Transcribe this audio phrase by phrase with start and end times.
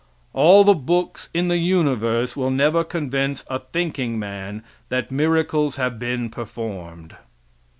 [0.33, 5.99] All the books in the universe will never convince a thinking man that miracles have
[5.99, 7.15] been performed.